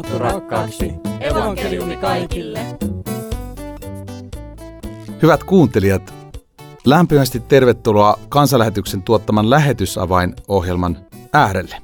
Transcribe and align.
raamattu 0.00 0.18
rakkaaksi. 0.18 0.92
Evankeliumi 1.20 1.96
kaikille. 1.96 2.60
Hyvät 5.22 5.44
kuuntelijat, 5.44 6.14
lämpimästi 6.84 7.40
tervetuloa 7.40 8.18
kansanlähetyksen 8.28 9.02
tuottaman 9.02 9.50
lähetysavain-ohjelman 9.50 10.98
äärelle. 11.32 11.76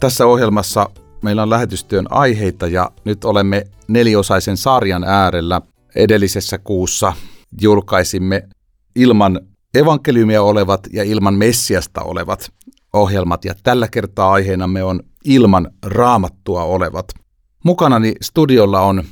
Tässä 0.00 0.26
ohjelmassa 0.26 0.90
meillä 1.22 1.42
on 1.42 1.50
lähetystyön 1.50 2.06
aiheita 2.10 2.66
ja 2.66 2.90
nyt 3.04 3.24
olemme 3.24 3.64
neliosaisen 3.88 4.56
sarjan 4.56 5.04
äärellä. 5.04 5.60
Edellisessä 5.94 6.58
kuussa 6.58 7.12
julkaisimme 7.60 8.48
ilman 8.96 9.40
evankeliumia 9.74 10.42
olevat 10.42 10.80
ja 10.92 11.04
ilman 11.04 11.34
Messiasta 11.34 12.02
olevat 12.02 12.52
ohjelmat 12.92 13.44
ja 13.44 13.54
tällä 13.62 13.88
kertaa 13.88 14.32
aiheenamme 14.32 14.84
on 14.84 15.00
ilman 15.24 15.70
raamattua 15.84 16.62
olevat. 16.62 17.25
Mukanani 17.66 18.14
studiolla 18.22 18.80
on 18.80 19.04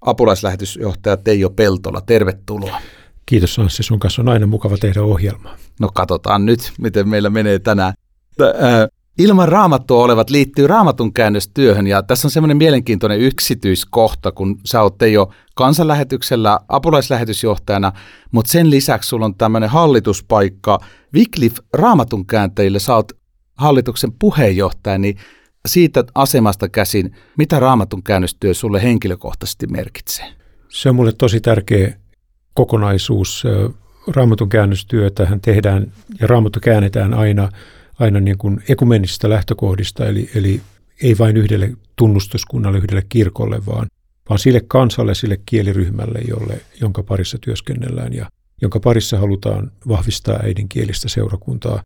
apulaislähetysjohtaja 0.00 1.16
Teijo 1.16 1.50
Peltola. 1.50 2.00
Tervetuloa. 2.00 2.78
Kiitos 3.26 3.58
Anssi, 3.58 3.82
sun 3.82 3.98
kanssa 3.98 4.22
on 4.22 4.28
aina 4.28 4.46
mukava 4.46 4.76
tehdä 4.76 5.02
ohjelmaa. 5.02 5.56
No 5.80 5.88
katsotaan 5.94 6.46
nyt, 6.46 6.72
miten 6.78 7.08
meillä 7.08 7.30
menee 7.30 7.58
tänään. 7.58 7.94
Ilman 9.18 9.48
raamattua 9.48 10.04
olevat 10.04 10.30
liittyy 10.30 10.66
raamatun 10.66 11.12
käännöstyöhön 11.12 11.86
ja 11.86 12.02
tässä 12.02 12.26
on 12.26 12.30
semmoinen 12.30 12.56
mielenkiintoinen 12.56 13.20
yksityiskohta, 13.20 14.32
kun 14.32 14.60
sä 14.64 14.82
oot 14.82 15.02
jo 15.12 15.32
kansanlähetyksellä 15.54 16.58
apulaislähetysjohtajana, 16.68 17.92
mutta 18.32 18.52
sen 18.52 18.70
lisäksi 18.70 19.08
sulla 19.08 19.24
on 19.24 19.34
tämmöinen 19.34 19.70
hallituspaikka 19.70 20.78
Wycliffe 21.14 21.62
raamatun 21.72 22.26
kääntäjille, 22.26 22.78
sä 22.78 22.94
oot 22.94 23.12
hallituksen 23.56 24.12
puheenjohtaja, 24.18 24.98
niin 24.98 25.16
siitä 25.68 26.04
asemasta 26.14 26.68
käsin, 26.68 27.14
mitä 27.38 27.58
raamatun 27.58 28.02
käännöstyö 28.02 28.54
sulle 28.54 28.82
henkilökohtaisesti 28.82 29.66
merkitsee? 29.66 30.26
Se 30.68 30.88
on 30.88 30.94
mulle 30.94 31.12
tosi 31.12 31.40
tärkeä 31.40 31.94
kokonaisuus. 32.54 33.44
Raamatun 34.08 34.48
käännöstyötähän 34.48 35.40
tehdään 35.40 35.92
ja 36.20 36.26
raamattu 36.26 36.60
käännetään 36.62 37.14
aina, 37.14 37.48
aina 37.98 38.20
niin 38.20 38.38
kuin 38.38 38.62
ekumenisista 38.68 39.28
lähtökohdista, 39.28 40.06
eli, 40.06 40.30
eli 40.34 40.60
ei 41.02 41.18
vain 41.18 41.36
yhdelle 41.36 41.72
tunnustuskunnalle, 41.96 42.78
yhdelle 42.78 43.02
kirkolle, 43.08 43.66
vaan, 43.66 43.86
vaan 44.28 44.38
sille 44.38 44.60
kansalle, 44.68 45.14
sille 45.14 45.38
kieliryhmälle, 45.46 46.18
jolle, 46.28 46.60
jonka 46.80 47.02
parissa 47.02 47.38
työskennellään 47.38 48.12
ja 48.12 48.30
jonka 48.62 48.80
parissa 48.80 49.18
halutaan 49.18 49.72
vahvistaa 49.88 50.40
äidinkielistä 50.42 51.08
seurakuntaa 51.08 51.82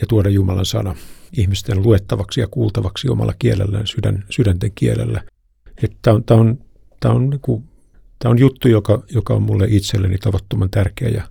ja 0.00 0.06
tuoda 0.08 0.28
Jumalan 0.28 0.66
sana 0.66 0.94
ihmisten 1.36 1.82
luettavaksi 1.82 2.40
ja 2.40 2.46
kuultavaksi 2.46 3.08
omalla 3.08 3.34
kielellään, 3.38 3.86
sydän, 3.86 4.24
sydänten 4.30 4.72
kielellä. 4.74 5.22
Tämä 6.02 6.14
on, 6.14 6.24
tämä 6.24 6.40
on, 6.40 6.58
tämä 7.00 7.14
on, 7.14 7.30
niin 7.30 7.40
kuin, 7.40 7.64
tämä 8.18 8.30
on 8.30 8.38
juttu, 8.38 8.68
joka, 8.68 9.02
joka 9.14 9.34
on 9.34 9.42
mulle 9.42 9.66
itselleni 9.70 10.18
tavattoman 10.18 10.70
tärkeä 10.70 11.08
ja 11.08 11.22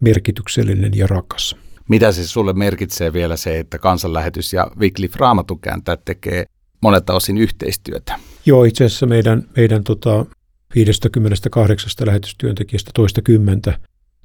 merkityksellinen 0.00 0.92
ja 0.94 1.06
rakas. 1.06 1.56
Mitä 1.88 2.12
se 2.12 2.26
sulle 2.26 2.52
merkitsee 2.52 3.12
vielä 3.12 3.36
se, 3.36 3.58
että 3.58 3.78
kansanlähetys 3.78 4.52
ja 4.52 4.70
Wycliffe 4.78 5.16
Raamatukääntäjät 5.18 6.04
tekee 6.04 6.46
monelta 6.82 7.14
osin 7.14 7.38
yhteistyötä? 7.38 8.18
Joo, 8.46 8.64
itse 8.64 8.84
asiassa 8.84 9.06
meidän, 9.06 9.42
meidän 9.56 9.84
tota 9.84 10.26
58 10.74 11.90
lähetystyöntekijästä 12.06 12.90
toista 12.94 13.22
kymmentä 13.22 13.78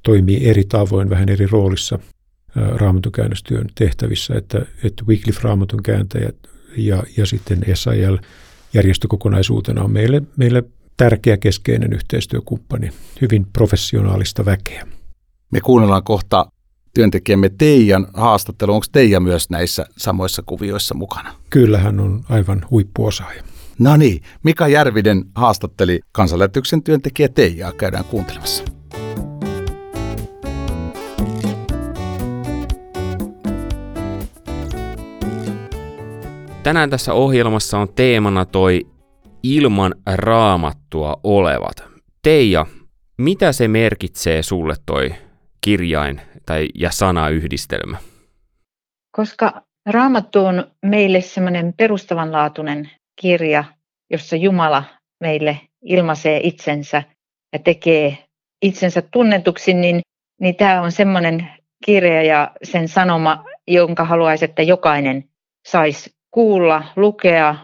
toimii 0.03 0.49
eri 0.49 0.63
tavoin, 0.63 1.09
vähän 1.09 1.29
eri 1.29 1.47
roolissa 1.47 1.99
raamatukäännöstyön 2.55 3.67
tehtävissä, 3.75 4.33
että, 4.35 4.65
että 4.83 5.03
Wycliffe 5.07 5.41
raamatun 5.43 5.83
kääntäjät 5.83 6.35
ja, 6.77 7.03
ja 7.17 7.25
sitten 7.25 7.65
SIL 7.73 8.17
järjestökokonaisuutena 8.73 9.83
on 9.83 9.91
meille, 9.91 10.21
meille 10.37 10.63
tärkeä 10.97 11.37
keskeinen 11.37 11.93
yhteistyökumppani, 11.93 12.91
hyvin 13.21 13.45
professionaalista 13.53 14.45
väkeä. 14.45 14.87
Me 15.51 15.61
kuunnellaan 15.61 16.03
kohta 16.03 16.45
työntekijämme 16.93 17.49
Teijan 17.49 18.07
haastattelu. 18.13 18.73
Onko 18.73 18.85
Teija 18.91 19.19
myös 19.19 19.49
näissä 19.49 19.85
samoissa 19.97 20.43
kuvioissa 20.45 20.95
mukana? 20.95 21.35
Kyllä, 21.49 21.77
hän 21.77 21.99
on 21.99 22.23
aivan 22.29 22.65
huippuosaaja. 22.71 23.43
No 23.79 23.97
niin, 23.97 24.21
Mika 24.43 24.67
Järvinen 24.67 25.25
haastatteli 25.35 25.99
kansanlähetyksen 26.11 26.83
työntekijä 26.83 27.29
Teijaa. 27.29 27.71
Käydään 27.71 28.05
kuuntelemassa. 28.05 28.80
Tänään 36.63 36.89
tässä 36.89 37.13
ohjelmassa 37.13 37.79
on 37.79 37.93
teemana 37.93 38.45
toi 38.45 38.87
ilman 39.43 39.95
raamattua 40.15 41.19
olevat. 41.23 41.83
Teija, 42.23 42.65
mitä 43.17 43.51
se 43.51 43.67
merkitsee 43.67 44.43
sulle 44.43 44.75
toi 44.85 45.15
kirjain 45.61 46.21
tai 46.45 46.67
ja 46.75 46.91
sanayhdistelmä? 46.91 47.97
Koska 49.15 49.61
raamattu 49.89 50.45
on 50.45 50.71
meille 50.85 51.21
semmoinen 51.21 51.73
perustavanlaatuinen 51.77 52.89
kirja, 53.21 53.63
jossa 54.11 54.35
Jumala 54.35 54.83
meille 55.19 55.59
ilmaisee 55.81 56.39
itsensä 56.43 57.03
ja 57.53 57.59
tekee 57.59 58.17
itsensä 58.61 59.01
tunnetuksi, 59.01 59.73
niin, 59.73 60.01
niin 60.41 60.55
tämä 60.55 60.81
on 60.81 60.91
semmoinen 60.91 61.47
kirja 61.85 62.23
ja 62.23 62.51
sen 62.63 62.87
sanoma, 62.87 63.45
jonka 63.67 64.05
haluaisin, 64.05 64.49
että 64.49 64.61
jokainen 64.61 65.23
saisi 65.67 66.20
kuulla, 66.31 66.83
lukea, 66.95 67.55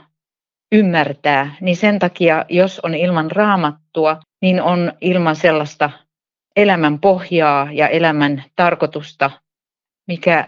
ymmärtää, 0.72 1.56
niin 1.62 1.78
sen 1.78 2.00
takia, 2.00 2.46
jos 2.50 2.80
on 2.80 2.96
ilman 2.96 3.32
raamattua, 3.32 4.20
niin 4.42 4.62
on 4.62 4.94
ilman 5.02 5.36
sellaista 5.36 5.90
elämän 6.56 7.00
pohjaa 7.00 7.72
ja 7.72 7.88
elämän 7.88 8.44
tarkoitusta, 8.56 9.32
mikä 10.08 10.48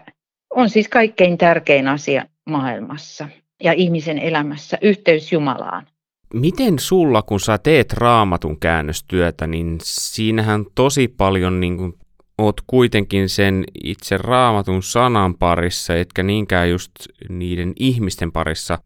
on 0.55 0.69
siis 0.69 0.87
kaikkein 0.87 1.37
tärkein 1.37 1.87
asia 1.87 2.25
maailmassa 2.49 3.27
ja 3.63 3.73
ihmisen 3.73 4.19
elämässä, 4.19 4.77
yhteys 4.81 5.31
Jumalaan. 5.31 5.87
Miten 6.33 6.79
sulla, 6.79 7.21
kun 7.21 7.39
sä 7.39 7.57
teet 7.57 7.93
raamatun 7.93 8.59
käännöstyötä, 8.59 9.47
niin 9.47 9.77
siinähän 9.83 10.65
tosi 10.75 11.07
paljon 11.07 11.59
niin 11.59 11.77
kuin 11.77 11.93
oot 12.39 12.61
kuitenkin 12.67 13.29
sen 13.29 13.63
itse 13.83 14.17
raamatun 14.17 14.83
sanan 14.83 15.35
parissa, 15.35 15.95
etkä 15.95 16.23
niinkään 16.23 16.69
just 16.69 16.91
niiden 17.29 17.73
ihmisten 17.79 18.31
parissa 18.31 18.77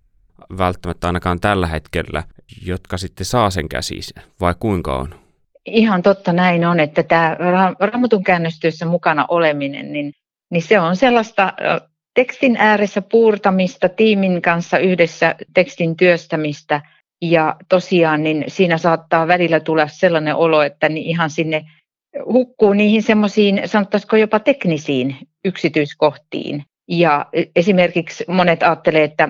välttämättä 0.58 1.08
ainakaan 1.08 1.40
tällä 1.40 1.68
hetkellä, 1.68 2.24
jotka 2.66 2.98
sitten 2.98 3.26
saa 3.26 3.50
sen 3.50 3.70
käsiin, 3.70 4.04
vai 4.42 4.56
kuinka 4.60 4.96
on? 4.96 5.16
Ihan 5.66 6.04
totta 6.04 6.34
näin 6.34 6.66
on, 6.66 6.80
että 6.80 7.04
tämä 7.04 7.38
raamatun 7.80 8.24
käännöstyössä 8.24 8.86
mukana 8.86 9.26
oleminen, 9.30 9.94
niin, 9.94 10.14
niin 10.52 10.64
se 10.64 10.80
on 10.80 10.96
sellaista 10.96 11.54
tekstin 12.14 12.58
ääressä 12.60 13.02
puurtamista, 13.02 13.90
tiimin 13.90 14.42
kanssa 14.42 14.78
yhdessä 14.78 15.36
tekstin 15.54 15.98
työstämistä, 15.98 16.82
ja 17.22 17.56
tosiaan 17.70 18.24
niin 18.24 18.44
siinä 18.48 18.78
saattaa 18.78 19.28
välillä 19.28 19.60
tulla 19.60 19.88
sellainen 19.88 20.36
olo, 20.36 20.62
että 20.62 20.90
niin 20.90 21.06
ihan 21.06 21.30
sinne 21.30 21.66
hukkuu 22.26 22.74
niihin 22.74 23.04
semmoisiin, 23.04 23.62
sanottaisiko 23.66 24.18
jopa 24.18 24.40
teknisiin 24.40 25.16
yksityiskohtiin. 25.46 26.64
Ja 26.88 27.26
esimerkiksi 27.56 28.26
monet 28.28 28.64
ajattelee, 28.64 29.04
että 29.04 29.30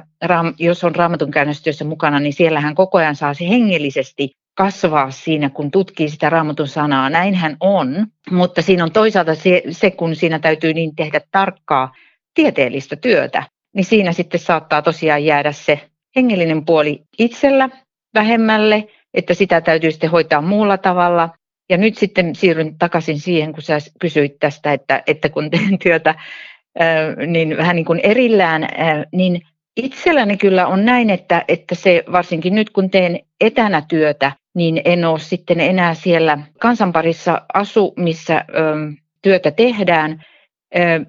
jos 0.60 0.84
on 0.84 0.96
raamatun 0.96 1.32
käännöstyössä 1.32 1.86
mukana, 1.86 2.20
niin 2.20 2.34
siellähän 2.34 2.76
koko 2.76 2.98
ajan 2.98 3.16
saa 3.16 3.34
se 3.34 3.50
hengellisesti 3.50 4.32
kasvaa 4.58 5.12
siinä, 5.12 5.50
kun 5.50 5.72
tutkii 5.72 6.10
sitä 6.10 6.30
raamatun 6.30 6.68
sanaa. 6.68 7.10
Näinhän 7.10 7.58
on, 7.60 8.08
mutta 8.32 8.62
siinä 8.62 8.84
on 8.84 8.92
toisaalta 8.92 9.36
se, 9.36 9.64
se, 9.70 9.92
kun 9.92 10.16
siinä 10.16 10.40
täytyy 10.40 10.74
niin 10.74 10.96
tehdä 10.96 11.22
tarkkaa 11.32 11.92
tieteellistä 12.34 12.96
työtä, 12.96 13.44
niin 13.76 13.86
siinä 13.86 14.12
sitten 14.12 14.40
saattaa 14.40 14.82
tosiaan 14.82 15.26
jäädä 15.26 15.52
se 15.52 15.82
hengellinen 16.16 16.66
puoli 16.66 17.04
itsellä 17.20 17.70
vähemmälle, 18.14 18.88
että 19.14 19.34
sitä 19.34 19.62
täytyy 19.62 19.92
sitten 19.92 20.12
hoitaa 20.12 20.42
muulla 20.42 20.78
tavalla. 20.78 21.30
Ja 21.74 21.78
nyt 21.78 21.98
sitten 21.98 22.36
siirryn 22.36 22.78
takaisin 22.78 23.20
siihen, 23.20 23.54
kun 23.54 23.62
sä 23.62 23.78
kysyit 24.00 24.40
tästä, 24.40 24.74
että, 24.74 25.04
että 25.08 25.30
kun 25.30 25.50
teen 25.50 25.80
työtä 25.80 26.16
niin 27.28 27.58
vähän 27.58 27.76
niin 27.76 27.86
kuin 27.86 28.00
erillään, 28.04 28.68
niin 29.12 29.42
itselläni 29.78 30.38
kyllä 30.38 30.68
on 30.68 30.86
näin, 30.86 31.10
että, 31.10 31.46
että 31.48 31.76
se 31.76 32.04
varsinkin 32.12 32.56
nyt 32.56 32.70
kun 32.70 32.90
teen 32.90 33.20
etänä 33.42 33.84
työtä, 33.88 34.32
niin 34.56 34.82
en 34.86 35.06
ole 35.06 35.20
sitten 35.20 35.60
enää 35.60 35.94
siellä 35.94 36.38
kansanparissa 36.60 37.42
asu, 37.54 37.94
missä 37.98 38.46
työtä 39.22 39.52
tehdään. 39.52 40.24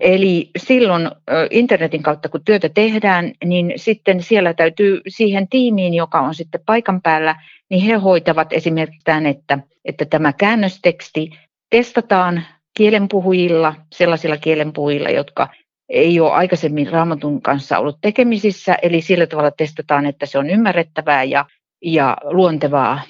Eli 0.01 0.51
silloin 0.59 1.11
internetin 1.51 2.03
kautta, 2.03 2.29
kun 2.29 2.45
työtä 2.45 2.69
tehdään, 2.69 3.33
niin 3.45 3.73
sitten 3.77 4.23
siellä 4.23 4.55
täytyy 4.55 5.01
siihen 5.09 5.49
tiimiin, 5.49 5.95
joka 5.95 6.21
on 6.21 6.35
sitten 6.35 6.61
paikan 6.67 7.03
päällä, 7.03 7.37
niin 7.71 7.83
he 7.83 7.95
hoitavat 7.95 8.53
esimerkiksi 8.53 9.05
tämän, 9.05 9.27
että, 9.27 9.59
että 9.85 10.05
tämä 10.05 10.33
käännösteksti 10.33 11.31
testataan 11.71 12.43
kielenpuhujilla, 12.77 13.75
sellaisilla 13.93 14.37
kielenpuhujilla, 14.37 15.09
jotka 15.09 15.49
ei 15.89 16.21
ole 16.21 16.33
aikaisemmin 16.33 16.91
raamatun 16.91 17.43
kanssa 17.43 17.79
ollut 17.79 17.99
tekemisissä, 18.01 18.77
eli 18.83 19.01
sillä 19.01 19.27
tavalla 19.27 19.51
testataan, 19.51 20.07
että 20.07 20.27
se 20.27 20.39
on 20.39 20.51
ymmärrettävää 20.51 21.25
ja, 21.25 21.45
ja 21.83 22.17
luontevaa 22.23 23.01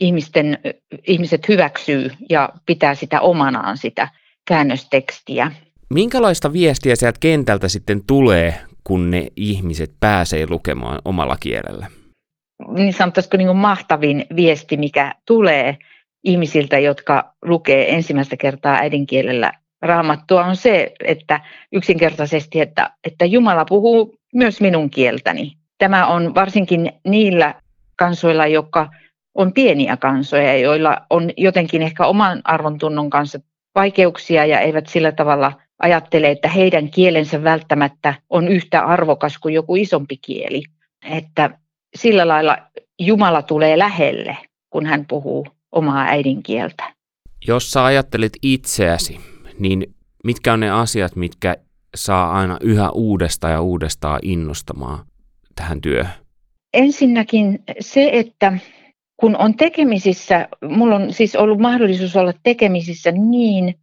ihmisten, 0.00 0.58
ihmiset 1.06 1.48
hyväksyy 1.48 2.10
ja 2.30 2.48
pitää 2.66 2.94
sitä 2.94 3.20
omanaan 3.20 3.78
sitä 3.78 4.08
käännöstekstiä. 4.48 5.52
Minkälaista 5.90 6.52
viestiä 6.52 6.96
sieltä 6.96 7.18
kentältä 7.20 7.68
sitten 7.68 8.02
tulee, 8.06 8.54
kun 8.84 9.10
ne 9.10 9.26
ihmiset 9.36 9.92
pääsee 10.00 10.46
lukemaan 10.50 10.98
omalla 11.04 11.36
kielellä? 11.40 11.86
Niin 12.68 12.92
sanottaisiko 12.92 13.36
niin 13.36 13.56
mahtavin 13.56 14.26
viesti, 14.36 14.76
mikä 14.76 15.14
tulee 15.26 15.78
ihmisiltä, 16.24 16.78
jotka 16.78 17.34
lukee 17.44 17.94
ensimmäistä 17.94 18.36
kertaa 18.36 18.74
äidinkielellä 18.74 19.52
raamattua, 19.82 20.44
on 20.44 20.56
se, 20.56 20.92
että 21.04 21.40
yksinkertaisesti, 21.72 22.60
että, 22.60 22.90
että 23.04 23.24
Jumala 23.24 23.64
puhuu 23.64 24.14
myös 24.34 24.60
minun 24.60 24.90
kieltäni. 24.90 25.52
Tämä 25.78 26.06
on 26.06 26.34
varsinkin 26.34 26.92
niillä 27.06 27.54
kansoilla, 27.96 28.46
jotka 28.46 28.88
on 29.34 29.52
pieniä 29.52 29.96
kansoja, 29.96 30.58
joilla 30.58 30.96
on 31.10 31.30
jotenkin 31.36 31.82
ehkä 31.82 32.06
oman 32.06 32.40
arvontunnon 32.44 33.10
kanssa 33.10 33.38
vaikeuksia 33.74 34.44
ja 34.46 34.60
eivät 34.60 34.86
sillä 34.86 35.12
tavalla 35.12 35.52
ajattele, 35.78 36.30
että 36.30 36.48
heidän 36.48 36.90
kielensä 36.90 37.44
välttämättä 37.44 38.14
on 38.30 38.48
yhtä 38.48 38.80
arvokas 38.80 39.38
kuin 39.38 39.54
joku 39.54 39.76
isompi 39.76 40.16
kieli. 40.16 40.62
Että 41.10 41.58
sillä 41.94 42.28
lailla 42.28 42.58
Jumala 42.98 43.42
tulee 43.42 43.78
lähelle, 43.78 44.36
kun 44.70 44.86
hän 44.86 45.06
puhuu 45.06 45.46
omaa 45.72 46.04
äidinkieltä. 46.04 46.94
Jos 47.46 47.70
sä 47.70 47.84
ajattelet 47.84 48.32
itseäsi, 48.42 49.20
niin 49.58 49.94
mitkä 50.24 50.52
on 50.52 50.60
ne 50.60 50.70
asiat, 50.70 51.16
mitkä 51.16 51.56
saa 51.94 52.32
aina 52.32 52.58
yhä 52.60 52.90
uudestaan 52.90 53.52
ja 53.52 53.60
uudestaan 53.60 54.18
innostamaan 54.22 55.06
tähän 55.54 55.80
työhön? 55.80 56.24
Ensinnäkin 56.72 57.62
se, 57.80 58.10
että 58.12 58.58
kun 59.16 59.36
on 59.36 59.54
tekemisissä, 59.54 60.48
mulla 60.68 60.96
on 60.96 61.12
siis 61.12 61.36
ollut 61.36 61.58
mahdollisuus 61.58 62.16
olla 62.16 62.32
tekemisissä 62.42 63.12
niin 63.12 63.74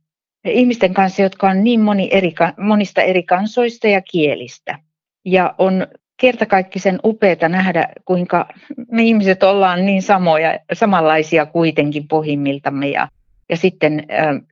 ihmisten 0.45 0.94
kanssa, 0.94 1.22
jotka 1.22 1.50
on 1.50 1.63
niin 1.63 1.81
moni 1.81 2.10
eri, 2.12 2.33
monista 2.57 3.01
eri 3.01 3.24
kansoista 3.24 3.88
ja 3.88 4.01
kielistä. 4.01 4.80
Ja 5.25 5.56
on 5.57 5.88
kertakaikkisen 6.22 7.00
upeata 7.06 7.50
nähdä, 7.50 7.88
kuinka 8.06 8.48
me 8.92 9.04
ihmiset 9.04 9.44
ollaan 9.44 9.86
niin 9.86 10.01
samoja, 10.01 10.60
samanlaisia 10.74 11.45
kuitenkin 11.45 12.07
pohjimmiltamme. 12.07 12.89
Ja, 12.89 13.07
ja, 13.50 13.57
sitten, 13.57 14.06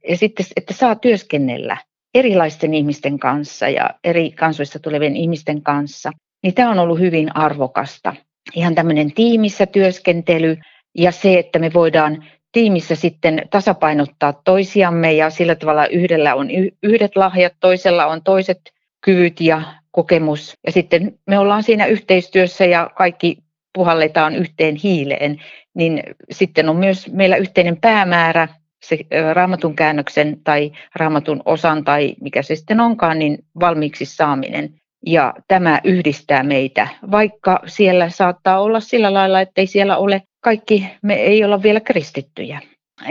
ja 0.10 0.18
sitten, 0.18 0.46
että 0.58 0.74
saa 0.74 0.96
työskennellä 0.96 1.78
erilaisten 2.14 2.74
ihmisten 2.74 3.20
kanssa 3.20 3.70
ja 3.70 3.90
eri 4.04 4.32
kansoista 4.32 4.80
tulevien 4.80 5.16
ihmisten 5.16 5.62
kanssa, 5.64 6.12
niin 6.44 6.54
tämä 6.54 6.72
on 6.72 6.80
ollut 6.80 7.00
hyvin 7.00 7.36
arvokasta. 7.36 8.16
Ihan 8.56 8.76
tämmöinen 8.76 9.14
tiimissä 9.14 9.66
työskentely 9.66 10.58
ja 10.98 11.12
se, 11.12 11.40
että 11.40 11.60
me 11.60 11.74
voidaan 11.74 12.26
tiimissä 12.52 12.96
sitten 12.96 13.42
tasapainottaa 13.50 14.34
toisiamme 14.34 15.14
ja 15.14 15.30
sillä 15.30 15.56
tavalla 15.56 15.88
yhdellä 15.88 16.36
on 16.36 16.48
yhdet 16.84 17.16
lahjat, 17.16 17.54
toisella 17.60 18.06
on 18.06 18.24
toiset 18.24 18.62
kyvyt 19.02 19.42
ja 19.42 19.62
kokemus. 19.92 20.58
Ja 20.66 20.72
sitten 20.72 21.20
me 21.28 21.40
ollaan 21.40 21.64
siinä 21.64 21.86
yhteistyössä 21.86 22.66
ja 22.66 22.90
kaikki 22.98 23.38
puhalletaan 23.74 24.36
yhteen 24.36 24.76
hiileen, 24.76 25.42
niin 25.74 26.04
sitten 26.32 26.70
on 26.70 26.76
myös 26.76 27.12
meillä 27.12 27.36
yhteinen 27.36 27.78
päämäärä, 27.82 28.48
se 28.84 28.98
raamatun 29.34 29.76
käännöksen 29.76 30.38
tai 30.44 30.72
raamatun 30.96 31.42
osan 31.46 31.84
tai 31.84 32.16
mikä 32.22 32.42
se 32.42 32.56
sitten 32.56 32.80
onkaan, 32.80 33.20
niin 33.20 33.38
valmiiksi 33.60 34.06
saaminen. 34.06 34.80
Ja 35.06 35.34
tämä 35.48 35.82
yhdistää 35.84 36.44
meitä, 36.44 36.88
vaikka 37.12 37.60
siellä 37.66 38.10
saattaa 38.10 38.62
olla 38.62 38.80
sillä 38.80 39.14
lailla, 39.14 39.42
että 39.42 39.62
ei 39.62 39.68
siellä 39.68 39.98
ole 39.98 40.22
kaikki, 40.42 40.88
me 41.02 41.14
ei 41.14 41.44
olla 41.44 41.64
vielä 41.64 41.80
kristittyjä. 41.80 42.62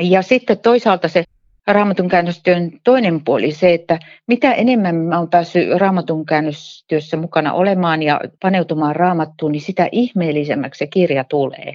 Ja 0.02 0.22
sitten 0.22 0.58
toisaalta 0.58 1.08
se 1.08 1.24
raamatun 1.66 2.08
käännöstyön 2.08 2.72
toinen 2.84 3.24
puoli, 3.24 3.52
se, 3.52 3.74
että 3.74 3.98
mitä 4.26 4.52
enemmän 4.52 4.96
mä 4.96 5.18
oon 5.18 5.30
päässyt 5.30 5.68
raamatun 5.76 6.26
käännöstyössä 6.26 7.16
mukana 7.16 7.52
olemaan 7.52 8.02
ja 8.02 8.20
paneutumaan 8.42 8.96
raamattuun, 8.96 9.52
niin 9.52 9.62
sitä 9.62 9.88
ihmeellisemmäksi 9.92 10.78
se 10.78 10.86
kirja 10.86 11.24
tulee. 11.24 11.74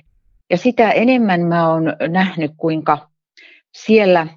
Ja 0.50 0.57
sitä 0.57 0.92
enemmän 0.92 1.42
mä 1.42 1.69
oon 1.69 1.83
nähnyt, 2.07 2.51
kuinka 2.57 3.09
siellä 3.71 4.27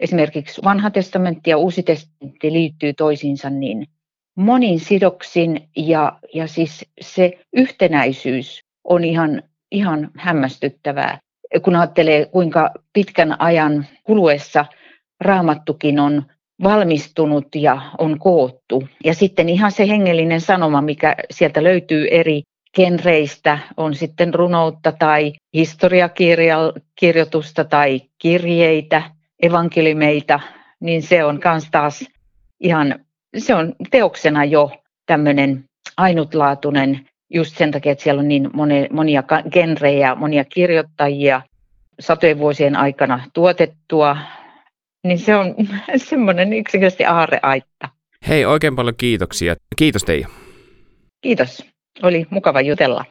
esimerkiksi 0.00 0.62
vanha 0.64 0.90
testamentti 0.90 1.50
ja 1.50 1.56
uusi 1.56 1.82
testamentti 1.82 2.52
liittyy 2.52 2.92
toisiinsa 2.92 3.50
niin 3.50 3.86
monin 4.34 4.80
sidoksin 4.80 5.68
ja, 5.76 6.18
ja 6.34 6.46
siis 6.46 6.86
se 7.00 7.38
yhtenäisyys 7.52 8.64
on 8.84 9.04
ihan, 9.04 9.42
ihan 9.70 10.10
hämmästyttävää, 10.16 11.18
kun 11.62 11.76
ajattelee 11.76 12.26
kuinka 12.26 12.70
pitkän 12.92 13.40
ajan 13.40 13.86
kuluessa 14.04 14.64
raamattukin 15.20 16.00
on 16.00 16.22
valmistunut 16.62 17.48
ja 17.54 17.82
on 17.98 18.18
koottu. 18.18 18.88
Ja 19.04 19.14
sitten 19.14 19.48
ihan 19.48 19.72
se 19.72 19.88
hengellinen 19.88 20.40
sanoma, 20.40 20.80
mikä 20.80 21.16
sieltä 21.30 21.62
löytyy 21.62 22.08
eri 22.10 22.42
genreistä, 22.76 23.58
on 23.76 23.94
sitten 23.94 24.34
runoutta 24.34 24.92
tai 24.92 25.32
historiakirjoitusta 25.54 27.64
tai 27.64 28.00
kirjeitä, 28.18 29.02
evankelimeita, 29.42 30.40
niin 30.80 31.02
se 31.02 31.24
on 31.24 31.40
myös 31.44 31.68
taas 31.70 32.04
ihan, 32.60 33.04
se 33.38 33.54
on 33.54 33.74
teoksena 33.90 34.44
jo 34.44 34.70
tämmöinen 35.06 35.64
ainutlaatuinen 35.96 37.08
just 37.30 37.56
sen 37.56 37.70
takia, 37.70 37.92
että 37.92 38.04
siellä 38.04 38.20
on 38.20 38.28
niin 38.28 38.50
monia 38.90 39.22
genrejä, 39.50 40.14
monia 40.14 40.44
kirjoittajia 40.44 41.42
satojen 42.00 42.38
vuosien 42.38 42.76
aikana 42.76 43.24
tuotettua, 43.32 44.16
niin 45.04 45.18
se 45.18 45.36
on 45.36 45.54
semmoinen 45.96 46.52
yksinkertaisesti 46.52 47.04
aarreaitta. 47.04 47.88
Hei, 48.28 48.44
oikein 48.44 48.76
paljon 48.76 48.96
kiitoksia. 48.96 49.56
Kiitos 49.76 50.04
Teija. 50.04 50.28
Kiitos. 51.20 51.64
Oli 52.02 52.26
mukava 52.30 52.60
jutella. 52.60 53.04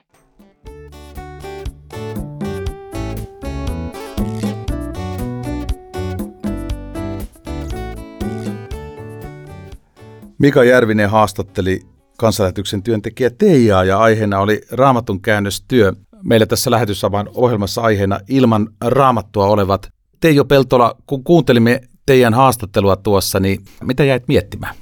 Mika 10.42 10.64
Järvinen 10.64 11.10
haastatteli 11.10 11.82
kansanlähetyksen 12.18 12.84
työntekijä 12.84 13.30
Teijaa 13.30 13.84
ja 13.84 14.00
aiheena 14.00 14.40
oli 14.40 14.62
raamatun 14.72 15.22
käännöstyö. 15.22 15.94
Meillä 16.24 16.46
tässä 16.46 16.72
lähetysavan 16.72 17.30
ohjelmassa 17.34 17.82
aiheena 17.82 18.20
ilman 18.30 18.70
raamattua 18.82 19.46
olevat. 19.46 19.90
Teijo 20.20 20.46
Peltola, 20.46 20.96
kun 21.08 21.24
kuuntelimme 21.24 21.82
teidän 22.06 22.34
haastattelua 22.34 22.96
tuossa, 22.96 23.40
niin 23.40 23.60
mitä 23.84 24.04
jäit 24.04 24.28
miettimään? 24.28 24.76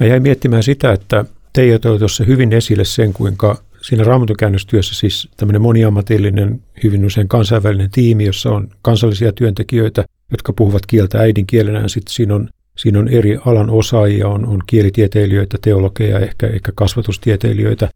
Mä 0.00 0.06
jäin 0.06 0.22
miettimään 0.22 0.62
sitä, 0.62 0.92
että 0.92 1.24
Teija 1.52 1.78
toi 1.78 1.98
tuossa 1.98 2.24
hyvin 2.24 2.52
esille 2.52 2.84
sen, 2.84 3.12
kuinka 3.12 3.62
siinä 3.80 4.04
raamatukäännöstyössä 4.04 4.94
siis 4.94 5.28
tämmöinen 5.36 5.62
moniammatillinen, 5.62 6.62
hyvin 6.84 7.04
usein 7.04 7.28
kansainvälinen 7.28 7.90
tiimi, 7.90 8.24
jossa 8.24 8.50
on 8.50 8.68
kansallisia 8.82 9.32
työntekijöitä, 9.32 10.04
jotka 10.30 10.52
puhuvat 10.52 10.86
kieltä 10.86 11.18
äidinkielenään. 11.18 11.88
Sitten 11.88 12.14
siinä 12.14 12.34
on, 12.34 12.48
siinä 12.82 12.98
on 12.98 13.08
eri 13.08 13.38
alan 13.46 13.70
osaajia, 13.70 14.28
on, 14.28 14.46
on 14.46 14.60
kielitieteilijöitä, 14.66 15.58
teologeja, 15.60 16.18
ehkä, 16.18 16.46
ehkä 16.46 16.72
kasvatustieteilijöitä, 16.74 17.88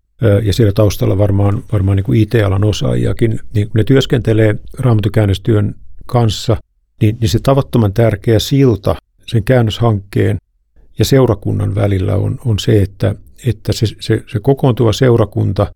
ja 0.42 0.52
siellä 0.52 0.72
taustalla 0.72 1.18
varmaan, 1.18 1.64
varmaan 1.72 1.96
niin 1.96 2.04
kuin 2.04 2.20
IT-alan 2.20 2.64
osaajiakin. 2.64 3.40
Niin 3.54 3.68
kun 3.68 3.78
ne 3.78 3.84
työskentelee 3.84 4.54
raamatukäännöstyön 4.78 5.74
kanssa, 6.06 6.56
niin, 7.00 7.16
niin 7.20 7.28
se 7.28 7.38
tavattoman 7.42 7.92
tärkeä 7.92 8.38
silta 8.38 8.96
sen 9.26 9.44
käännöshankkeen 9.44 10.38
ja 10.98 11.04
seurakunnan 11.04 11.74
välillä 11.74 12.16
on, 12.16 12.38
on 12.44 12.58
se, 12.58 12.82
että, 12.82 13.14
että 13.46 13.72
se, 13.72 13.86
se, 14.00 14.22
se 14.26 14.40
kokoontuva 14.40 14.92
seurakunta, 14.92 15.66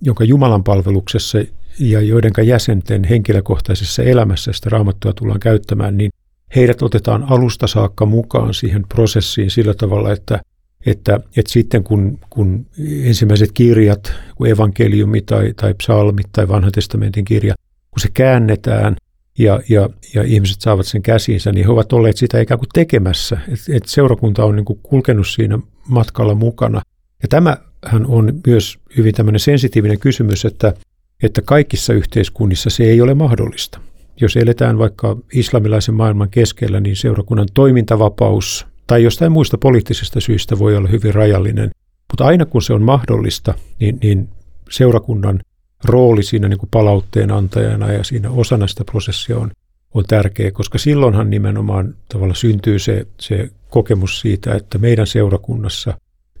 jonka 0.00 0.24
Jumalan 0.24 0.64
palveluksessa 0.64 1.38
ja 1.78 2.00
joiden 2.00 2.32
jäsenten 2.44 3.04
henkilökohtaisessa 3.04 4.02
elämässä 4.02 4.52
sitä 4.52 4.70
raamattua 4.70 5.12
tullaan 5.12 5.40
käyttämään, 5.40 5.96
niin 5.96 6.10
heidät 6.56 6.82
otetaan 6.82 7.24
alusta 7.30 7.66
saakka 7.66 8.06
mukaan 8.06 8.54
siihen 8.54 8.84
prosessiin 8.88 9.50
sillä 9.50 9.74
tavalla, 9.74 10.12
että, 10.12 10.40
että, 10.86 11.20
että 11.36 11.52
sitten 11.52 11.84
kun, 11.84 12.18
kun 12.30 12.66
ensimmäiset 13.04 13.52
kirjat, 13.52 14.12
kun 14.34 14.46
evankeliumi 14.46 15.22
tai, 15.22 15.54
tai 15.56 15.74
psalmit 15.74 16.26
tai 16.32 16.48
vanhan 16.48 16.72
testamentin 16.72 17.24
kirja, 17.24 17.54
kun 17.90 18.00
se 18.00 18.08
käännetään– 18.14 18.96
ja, 19.40 19.60
ja, 19.68 19.90
ja 20.14 20.22
ihmiset 20.22 20.60
saavat 20.60 20.86
sen 20.86 21.02
käsiinsä, 21.02 21.52
niin 21.52 21.66
he 21.66 21.72
ovat 21.72 21.92
olleet 21.92 22.16
sitä 22.16 22.40
ikään 22.40 22.58
kuin 22.58 22.68
tekemässä. 22.74 23.38
Et, 23.48 23.60
et 23.76 23.84
seurakunta 23.86 24.44
on 24.44 24.56
niin 24.56 24.64
kuin 24.64 24.78
kulkenut 24.82 25.28
siinä 25.28 25.58
matkalla 25.88 26.34
mukana. 26.34 26.82
Ja 27.22 27.28
tämähän 27.28 28.06
on 28.06 28.40
myös 28.46 28.78
hyvin 28.96 29.14
tämmöinen 29.14 29.40
sensitiivinen 29.40 29.98
kysymys, 29.98 30.44
että, 30.44 30.74
että 31.22 31.42
kaikissa 31.42 31.92
yhteiskunnissa 31.92 32.70
se 32.70 32.84
ei 32.84 33.00
ole 33.00 33.14
mahdollista. 33.14 33.80
Jos 34.20 34.36
eletään 34.36 34.78
vaikka 34.78 35.16
islamilaisen 35.32 35.94
maailman 35.94 36.30
keskellä, 36.30 36.80
niin 36.80 36.96
seurakunnan 36.96 37.48
toimintavapaus 37.54 38.66
tai 38.86 39.02
jostain 39.02 39.32
muista 39.32 39.58
poliittisista 39.58 40.20
syistä 40.20 40.58
voi 40.58 40.76
olla 40.76 40.88
hyvin 40.88 41.14
rajallinen. 41.14 41.70
Mutta 42.12 42.24
aina 42.24 42.46
kun 42.46 42.62
se 42.62 42.72
on 42.72 42.82
mahdollista, 42.82 43.54
niin, 43.80 43.98
niin 44.02 44.28
seurakunnan 44.70 45.40
rooli 45.84 46.22
siinä 46.22 46.48
niin 46.48 46.58
kuin 46.58 46.70
palautteen 46.70 47.30
antajana 47.30 47.92
ja 47.92 48.04
siinä 48.04 48.30
osana 48.30 48.66
sitä 48.66 48.84
prosessia 48.84 49.38
on, 49.38 49.50
on 49.94 50.04
tärkeä, 50.08 50.50
koska 50.50 50.78
silloinhan 50.78 51.30
nimenomaan 51.30 51.94
tavalla 52.08 52.34
syntyy 52.34 52.78
se, 52.78 53.06
se 53.20 53.50
kokemus 53.68 54.20
siitä, 54.20 54.54
että 54.54 54.78
meidän 54.78 55.06
seurakunnassa, 55.06 55.98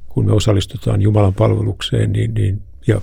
kun 0.08 0.26
me 0.26 0.32
osallistutaan 0.32 1.02
Jumalan 1.02 1.34
palvelukseen, 1.34 2.12
niin, 2.12 2.34
niin 2.34 2.62
ja 2.86 3.00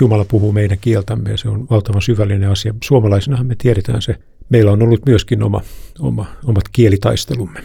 Jumala 0.00 0.24
puhuu 0.24 0.52
meidän 0.52 0.78
kieltämme 0.80 1.30
ja 1.30 1.36
se 1.36 1.48
on 1.48 1.66
valtavan 1.70 2.02
syvällinen 2.02 2.50
asia. 2.50 2.74
Suomalaisinahan 2.84 3.46
me 3.46 3.54
tiedetään 3.58 4.02
se. 4.02 4.14
Meillä 4.48 4.72
on 4.72 4.82
ollut 4.82 5.06
myöskin 5.06 5.42
oma, 5.42 5.60
oma, 5.98 6.26
omat 6.44 6.64
kielitaistelumme. 6.72 7.60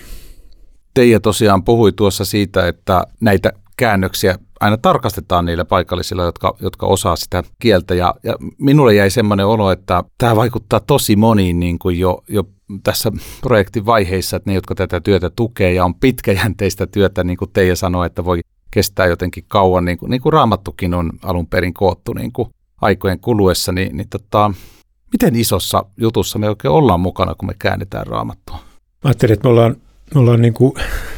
Teija 0.94 1.20
tosiaan 1.20 1.64
puhui 1.64 1.92
tuossa 1.92 2.26
siitä, 2.26 2.68
että 2.68 3.04
näitä 3.22 3.54
käännöksiä 3.78 4.36
aina 4.60 4.78
tarkastetaan 4.78 5.46
niillä 5.46 5.66
paikallisilla, 5.66 6.24
jotka, 6.24 6.56
jotka 6.62 6.86
osaa 6.86 7.16
sitä 7.16 7.44
kieltä. 7.60 7.96
Ja, 7.96 8.16
ja 8.24 8.36
minulle 8.58 8.96
jäi 8.96 9.10
semmoinen 9.10 9.46
olo, 9.46 9.72
että 9.72 10.04
tämä 10.18 10.36
vaikuttaa 10.36 10.80
tosi 10.80 11.16
moniin 11.16 11.60
niin 11.60 11.80
kuin 11.80 12.00
jo, 12.00 12.24
jo 12.30 12.44
tässä 12.84 13.12
projektin 13.42 13.86
vaiheissa, 13.86 14.38
että 14.38 14.50
ne, 14.50 14.54
jotka 14.54 14.76
tätä 14.76 15.00
työtä 15.00 15.30
tukee 15.30 15.74
ja 15.74 15.86
on 15.86 15.96
pitkäjänteistä 15.96 16.88
työtä, 16.88 17.24
niin 17.24 17.38
kuin 17.38 17.52
Teija 17.54 17.76
sanoi, 17.76 18.06
että 18.06 18.26
voi 18.26 18.40
kestää 18.72 19.08
jotenkin 19.08 19.44
kauan, 19.48 19.86
niin 19.86 19.98
kuin, 19.98 20.10
niin 20.10 20.22
kuin 20.22 20.34
Raamattukin 20.34 20.94
on 20.94 21.12
alun 21.24 21.48
perin 21.48 21.74
koottu 21.74 22.14
niin 22.14 22.32
kuin 22.32 22.50
aikojen 22.82 23.20
kuluessa, 23.20 23.72
niin, 23.72 23.98
niin 23.98 24.10
tota, 24.10 24.52
miten 25.12 25.36
isossa 25.36 25.86
jutussa 25.98 26.40
me 26.40 26.50
oikein 26.50 26.72
ollaan 26.72 27.00
mukana, 27.00 27.36
kun 27.36 27.48
me 27.50 27.54
käännetään 27.60 28.08
Raamattua? 28.08 28.56
Mä 28.82 28.92
ajattelin, 29.04 29.34
että 29.34 29.48
me 29.48 29.50
ollaan, 29.50 29.76
me 30.16 30.20
ollaan 30.20 30.42
niin 30.42 30.54
kuin, 30.54 30.74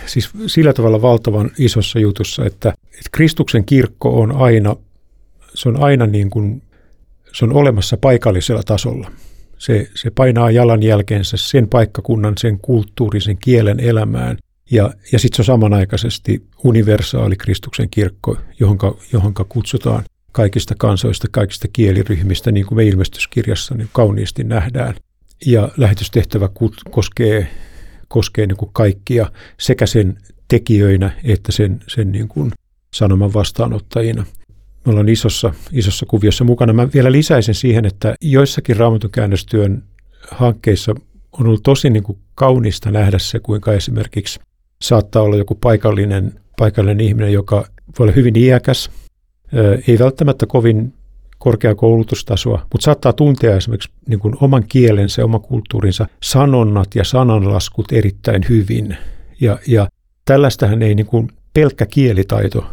siis 0.06 0.30
sillä 0.48 0.74
tavalla 0.74 1.02
valtavan 1.02 1.52
isossa 1.58 2.00
jutussa, 2.00 2.46
että, 2.46 2.70
että 2.70 3.10
Kristuksen 3.12 3.66
kirkko 3.66 4.22
on 4.22 4.32
aina, 4.32 4.76
se 5.54 5.70
on 5.70 5.84
aina 5.84 6.08
niin 6.08 6.30
kuin, 6.30 6.62
se 7.34 7.46
on 7.46 7.54
olemassa 7.54 7.98
paikallisella 7.98 8.64
tasolla. 8.64 9.12
Se, 9.58 9.90
se 9.96 10.10
painaa 10.10 10.52
jalanjälkeensä 10.52 11.38
sen 11.38 11.68
paikkakunnan, 11.68 12.34
sen 12.38 12.60
kulttuurin, 12.60 13.22
sen 13.22 13.38
kielen 13.38 13.80
elämään– 13.80 14.38
ja, 14.72 14.94
ja 15.12 15.20
sitten 15.20 15.36
se 15.36 15.42
on 15.42 15.46
samanaikaisesti 15.46 16.44
universaali 16.64 17.36
Kristuksen 17.36 17.90
kirkko, 17.90 18.38
johonka, 18.60 18.98
johonka 19.14 19.44
kutsutaan 19.44 20.04
kaikista 20.32 20.76
kansoista, 20.78 21.28
kaikista 21.32 21.68
kieliryhmistä, 21.74 22.52
niin 22.52 22.66
kuin 22.66 22.76
me 22.76 22.84
ilmestyskirjassa 22.84 23.76
niin 23.76 23.90
kauniisti 23.94 24.44
nähdään. 24.44 24.96
Ja 25.46 25.70
lähetystehtävä 25.78 26.50
koskee, 26.92 27.48
koskee 28.08 28.48
niin 28.48 28.58
kuin 28.58 28.70
kaikkia 28.74 29.32
sekä 29.60 29.86
sen 29.86 30.18
tekijöinä 30.48 31.12
että 31.24 31.52
sen, 31.52 31.80
sen 31.88 32.12
niin 32.12 32.28
kuin 32.28 32.52
sanoman 32.94 33.34
vastaanottajina. 33.34 34.26
Me 34.86 34.90
ollaan 34.92 35.10
isossa, 35.10 35.54
isossa 35.72 36.06
kuviossa 36.06 36.44
mukana. 36.44 36.74
Mä 36.74 36.88
vielä 36.94 37.12
lisäisin 37.12 37.56
siihen, 37.56 37.86
että 37.86 38.16
joissakin 38.22 38.78
raamatun 38.78 39.12
käännöstyön 39.12 39.84
hankkeissa 40.32 40.96
on 41.32 41.48
ollut 41.48 41.64
tosi 41.64 41.90
niin 41.90 42.04
kuin 42.04 42.18
kaunista 42.36 42.92
nähdä 42.92 43.20
se, 43.20 43.40
kuinka 43.40 43.74
esimerkiksi 43.74 44.40
saattaa 44.84 45.22
olla 45.22 45.36
joku 45.36 45.56
paikallinen, 45.56 46.34
paikallinen 46.58 47.00
ihminen, 47.00 47.34
joka 47.34 47.66
voi 48.00 48.04
olla 48.04 48.12
hyvin 48.16 48.36
iäkäs, 48.36 48.90
ei 49.88 50.00
välttämättä 50.00 50.46
kovin 50.46 50.94
korkea 51.38 51.76
koulutustasoa, 51.76 52.68
mutta 52.72 52.86
saattaa 52.86 53.14
tuntea 53.14 53.56
esimerkiksi 53.56 53.92
niin 54.08 54.20
kuin 54.20 54.36
oman 54.42 54.64
kielensä 54.68 55.26
oman 55.26 55.42
kulttuurinsa 55.42 56.08
sanonnat 56.24 56.96
ja 56.96 57.04
sananlaskut 57.04 57.92
erittäin 57.92 58.46
hyvin. 58.50 58.98
Ja, 59.42 59.60
ja 59.68 59.88
tällaistähän 60.26 60.82
ei 60.82 60.96
niin 60.96 61.06
kuin 61.06 61.28
pelkkä 61.54 61.86
kielitaito 61.86 62.66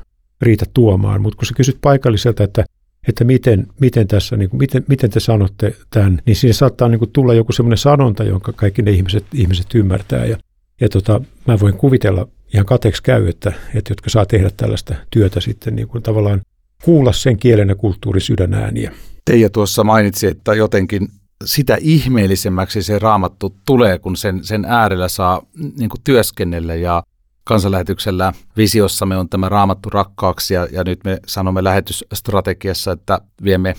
riitä 0.43 0.65
tuomaan, 0.75 1.23
mutta 1.23 1.37
kun 1.37 1.47
sä 1.47 1.55
kysyt 1.57 1.79
paikalliselta, 1.81 2.45
että, 2.45 2.65
että 3.09 3.25
miten, 3.25 3.67
miten, 3.81 4.09
tässä, 4.09 4.37
niin 4.37 4.51
kuin, 4.51 4.59
miten, 4.59 4.85
miten 4.89 5.11
te 5.11 5.21
sanotte 5.21 5.75
tämän, 5.91 6.23
niin 6.27 6.37
siinä 6.37 6.53
saattaa 6.53 6.89
niin 6.89 6.99
kuin 6.99 7.11
tulla 7.13 7.35
joku 7.35 7.53
semmoinen 7.53 7.79
sanonta, 7.79 8.25
jonka 8.25 8.53
kaikki 8.53 8.83
ne 8.83 8.91
ihmiset, 8.91 9.25
ihmiset 9.35 9.75
ymmärtää. 9.75 10.25
Ja 10.25 10.37
ja 10.81 10.89
tota, 10.89 11.21
mä 11.47 11.61
voin 11.61 11.75
kuvitella, 11.75 12.29
ihan 12.55 12.67
kateeksi 12.67 13.03
käy, 13.03 13.29
että, 13.29 13.53
että 13.75 13.91
jotka 13.91 14.11
saa 14.11 14.27
tehdä 14.27 14.51
tällaista 14.57 14.95
työtä 15.11 15.41
sitten 15.41 15.77
niin 15.77 15.89
kuin 15.89 16.03
tavallaan 16.03 16.41
kuulla 16.85 17.13
sen 17.13 17.39
kielen 17.39 17.69
ja 17.69 17.75
kulttuurin 17.75 18.21
sydänääniä. 18.21 18.93
Teija 19.25 19.51
tuossa 19.51 19.85
mainitsi, 19.85 20.27
että 20.27 20.55
jotenkin 20.55 21.09
sitä 21.45 21.77
ihmeellisemmäksi 21.81 22.83
se 22.83 22.99
raamattu 22.99 23.57
tulee, 23.67 23.99
kun 23.99 24.17
sen, 24.17 24.45
sen 24.45 24.65
äärellä 24.65 25.09
saa 25.09 25.43
niin 25.79 25.91
kuin 25.91 26.01
työskennellä 26.05 26.75
ja 26.75 27.03
kansanlähetyksellä 27.45 28.33
visiossamme 28.57 29.17
on 29.17 29.29
tämä 29.29 29.49
raamattu 29.49 29.91
rakkaaksi 29.91 30.55
ja, 30.55 30.69
ja 30.73 30.85
nyt 30.85 31.05
me 31.05 31.19
sanomme 31.27 31.65
lähetysstrategiassa, 31.65 32.93
että 32.93 33.21
viemme, 33.45 33.75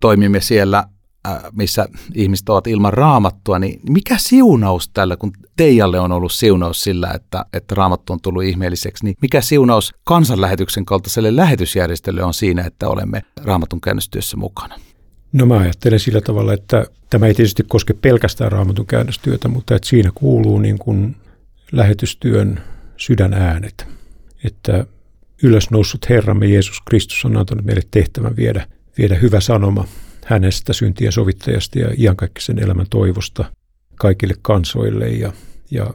toimimme 0.00 0.40
siellä 0.40 0.84
missä 1.52 1.88
ihmiset 2.14 2.48
ovat 2.48 2.66
ilman 2.66 2.92
raamattua, 2.92 3.58
niin 3.58 3.80
mikä 3.88 4.14
siunaus 4.18 4.88
tällä, 4.88 5.16
kun 5.16 5.32
Teijalle 5.56 6.00
on 6.00 6.12
ollut 6.12 6.32
siunaus 6.32 6.80
sillä, 6.80 7.10
että, 7.14 7.44
että 7.52 7.74
raamattu 7.74 8.12
on 8.12 8.20
tullut 8.20 8.42
ihmeelliseksi, 8.42 9.04
niin 9.04 9.16
mikä 9.22 9.40
siunaus 9.40 9.94
kansanlähetyksen 10.04 10.84
kaltaiselle 10.84 11.36
lähetysjärjestölle 11.36 12.24
on 12.24 12.34
siinä, 12.34 12.64
että 12.64 12.88
olemme 12.88 13.22
raamatun 13.44 13.80
käännöstyössä 13.80 14.36
mukana? 14.36 14.74
No 15.32 15.46
mä 15.46 15.58
ajattelen 15.58 16.00
sillä 16.00 16.20
tavalla, 16.20 16.52
että 16.52 16.86
tämä 17.10 17.26
ei 17.26 17.34
tietysti 17.34 17.62
koske 17.68 17.94
pelkästään 17.94 18.52
raamatun 18.52 18.86
käännöstyötä, 18.86 19.48
mutta 19.48 19.74
että 19.74 19.88
siinä 19.88 20.10
kuuluu 20.14 20.58
niin 20.58 20.78
kuin 20.78 21.16
lähetystyön 21.72 22.60
sydänäänet, 22.96 23.86
että 24.44 24.86
ylösnoussut 25.42 26.08
Herramme 26.08 26.46
Jeesus 26.46 26.80
Kristus 26.80 27.24
on 27.24 27.36
antanut 27.36 27.64
meille 27.64 27.82
tehtävän 27.90 28.36
viedä, 28.36 28.66
viedä 28.98 29.14
hyvä 29.14 29.40
sanoma 29.40 29.84
hänestä 30.30 30.72
syntien 30.72 31.12
sovittajasta 31.12 31.78
ja 31.78 31.90
iankaikkisen 31.98 32.58
elämän 32.58 32.86
toivosta 32.90 33.44
kaikille 33.94 34.34
kansoille. 34.42 35.08
Ja, 35.08 35.32
ja, 35.70 35.94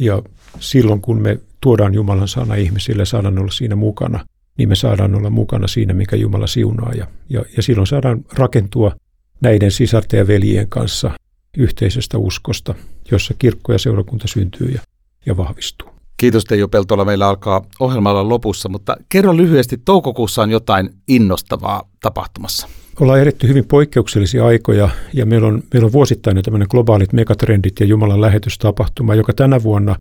ja 0.00 0.22
silloin 0.60 1.00
kun 1.00 1.22
me 1.22 1.40
tuodaan 1.60 1.94
Jumalan 1.94 2.28
sana 2.28 2.54
ihmisille, 2.54 3.04
saadaan 3.04 3.38
olla 3.38 3.50
siinä 3.50 3.76
mukana, 3.76 4.24
niin 4.58 4.68
me 4.68 4.74
saadaan 4.74 5.14
olla 5.14 5.30
mukana 5.30 5.68
siinä, 5.68 5.94
mikä 5.94 6.16
Jumala 6.16 6.46
siunaa. 6.46 6.92
Ja, 6.94 7.06
ja, 7.28 7.44
ja 7.56 7.62
silloin 7.62 7.86
saadaan 7.86 8.24
rakentua 8.32 8.92
näiden 9.40 9.70
sisarten 9.70 10.18
ja 10.18 10.26
veljien 10.26 10.68
kanssa 10.68 11.10
yhteisestä 11.56 12.18
uskosta, 12.18 12.74
jossa 13.10 13.34
kirkko 13.38 13.72
ja 13.72 13.78
seurakunta 13.78 14.28
syntyy 14.28 14.68
ja, 14.68 14.80
ja 15.26 15.36
vahvistuu. 15.36 15.88
Kiitos 16.16 16.44
Teijo 16.44 16.68
Peltola. 16.68 17.04
Meillä 17.04 17.28
alkaa 17.28 17.66
ohjelmalla 17.80 18.28
lopussa, 18.28 18.68
mutta 18.68 18.96
kerro 19.08 19.36
lyhyesti, 19.36 19.78
toukokuussa 19.84 20.42
on 20.42 20.50
jotain 20.50 20.90
innostavaa 21.08 21.88
tapahtumassa 22.00 22.68
ollaan 23.00 23.20
eretty 23.20 23.48
hyvin 23.48 23.66
poikkeuksellisia 23.66 24.46
aikoja 24.46 24.88
ja 25.12 25.26
meillä 25.26 25.48
on, 25.48 25.62
meillä 25.72 25.86
on 25.86 25.92
vuosittain 25.92 26.42
tämmöinen 26.42 26.68
globaalit 26.70 27.12
megatrendit 27.12 27.80
ja 27.80 27.86
Jumalan 27.86 28.20
lähetystapahtuma, 28.20 29.14
joka 29.14 29.32
tänä 29.32 29.62
vuonna 29.62 29.96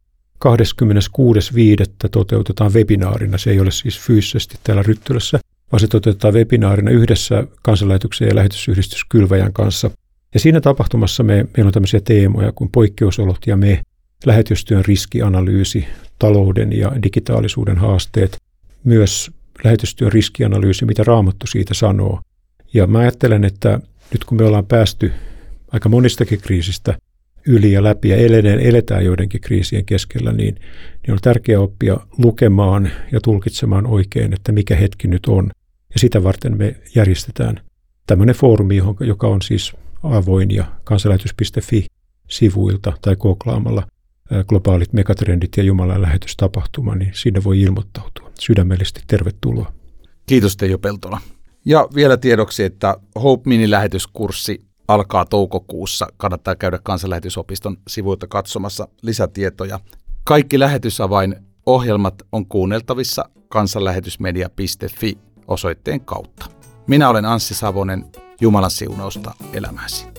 26.5. 0.46 2.10
toteutetaan 2.12 2.74
webinaarina. 2.74 3.38
Se 3.38 3.52
ei 3.52 3.60
ole 3.60 3.72
siis 3.72 4.00
fyysisesti 4.00 4.58
täällä 4.64 4.84
Ryttylässä, 4.84 5.40
vaan 5.72 5.80
se 5.80 5.88
toteutetaan 5.88 6.34
webinaarina 6.34 6.92
yhdessä 6.92 7.44
kansanlähetyksen 7.64 8.28
ja 8.28 8.36
lähetysyhdistys 8.36 9.06
Kylväjän 9.10 9.54
kanssa. 9.54 9.92
Ja 10.34 10.40
siinä 10.40 10.62
tapahtumassa 10.62 11.24
me, 11.24 11.34
meillä 11.58 11.68
on 11.68 11.74
tämmöisiä 11.74 12.02
teemoja 12.04 12.52
kuin 12.52 12.70
poikkeusolot 12.72 13.48
ja 13.48 13.58
me, 13.58 13.82
lähetystyön 14.26 14.86
riskianalyysi, 14.86 15.88
talouden 16.20 16.78
ja 16.78 16.92
digitaalisuuden 17.04 17.78
haasteet, 17.78 18.38
myös 18.84 19.32
lähetystyön 19.64 20.12
riskianalyysi, 20.12 20.86
mitä 20.86 21.04
Raamattu 21.04 21.48
siitä 21.48 21.74
sanoo, 21.74 22.20
ja 22.74 22.88
mä 22.88 23.00
ajattelen, 23.00 23.44
että 23.44 23.80
nyt 24.12 24.24
kun 24.24 24.38
me 24.38 24.46
ollaan 24.46 24.66
päästy 24.66 25.12
aika 25.72 25.90
monistakin 25.90 26.42
kriisistä 26.42 26.98
yli 27.48 27.72
ja 27.72 27.84
läpi 27.84 28.10
ja 28.10 28.16
edelleen 28.16 28.60
eletään 28.60 29.06
joidenkin 29.06 29.42
kriisien 29.42 29.86
keskellä, 29.86 30.32
niin, 30.32 30.56
niin 30.56 31.12
on 31.12 31.20
tärkeää 31.22 31.60
oppia 31.60 31.98
lukemaan 32.18 32.92
ja 33.12 33.22
tulkitsemaan 33.22 33.88
oikein, 33.88 34.34
että 34.34 34.52
mikä 34.52 34.76
hetki 34.76 35.08
nyt 35.08 35.26
on. 35.26 35.52
Ja 35.94 36.00
sitä 36.00 36.24
varten 36.24 36.58
me 36.58 36.76
järjestetään 36.96 37.62
tämmöinen 38.08 38.36
foorumi, 38.36 38.82
joka 39.00 39.28
on 39.28 39.42
siis 39.42 39.74
avoin 40.04 40.52
ja 40.52 40.66
kansanlähetys.fi 40.84 41.86
sivuilta 42.28 42.94
tai 43.02 43.16
koklaamalla 43.16 43.88
globaalit 44.48 44.94
megatrendit 44.94 45.58
ja 45.58 45.64
Jumalan 45.64 46.02
lähetystapahtuma, 46.02 46.96
niin 46.96 47.12
sinne 47.14 47.44
voi 47.44 47.62
ilmoittautua. 47.62 48.32
Sydämellisesti 48.40 49.02
tervetuloa. 49.08 49.74
Kiitos 50.26 50.58
Teijo 50.58 50.78
Peltola. 50.78 51.22
Ja 51.66 51.88
vielä 51.96 52.18
tiedoksi, 52.18 52.64
että 52.64 52.96
Hope 53.24 53.50
Mini-lähetyskurssi 53.50 54.66
alkaa 54.88 55.26
toukokuussa. 55.26 56.08
Kannattaa 56.18 56.56
käydä 56.56 56.80
kansanlähetysopiston 56.84 57.78
sivuilta 57.88 58.28
katsomassa 58.28 58.88
lisätietoja. 59.02 59.80
Kaikki 60.24 60.60
lähetysavain 60.60 61.36
ohjelmat 61.66 62.16
on 62.32 62.46
kuunneltavissa 62.46 63.30
kansanlähetysmedia.fi 63.50 65.18
osoitteen 65.48 66.02
kautta. 66.02 66.46
Minä 66.88 67.10
olen 67.10 67.26
Anssi 67.26 67.56
Savonen. 67.56 68.06
Jumalan 68.42 68.72
siunausta 68.72 69.32
elämäsi. 69.54 70.19